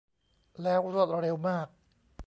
[0.63, 1.67] แล้วรวดเร็วมาก